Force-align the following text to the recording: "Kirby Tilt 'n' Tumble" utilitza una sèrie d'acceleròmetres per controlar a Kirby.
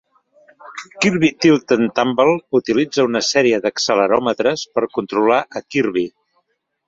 "Kirby 1.05 1.27
Tilt 1.43 1.73
'n' 1.75 1.91
Tumble" 1.99 2.33
utilitza 2.59 3.05
una 3.09 3.21
sèrie 3.29 3.59
d'acceleròmetres 3.65 4.63
per 4.79 4.85
controlar 4.99 5.41
a 5.61 5.65
Kirby. 5.75 6.07